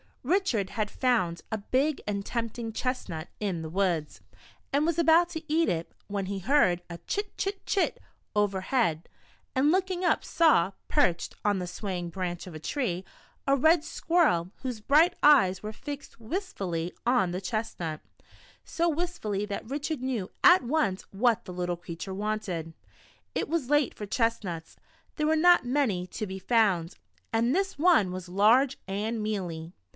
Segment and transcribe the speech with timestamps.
[0.23, 4.21] RICHARD had found a big and tempting chestnut in the woods,
[4.73, 7.99] and was about to eat it, when he heard a *' chit, chit, chit,"
[8.35, 9.07] over head,
[9.55, 13.03] and looking up saw, perched on the swaying branch of a tree,
[13.47, 17.99] a red squirrel, whose bright eyes were fixed wistfully on the chestnut;
[18.63, 22.73] so wistfully that Richard knew at once what the little creature wanted.
[23.35, 24.77] It was late for chestnuts,
[25.15, 26.95] there were not many to be found,
[27.33, 29.73] and this one was large and mealy.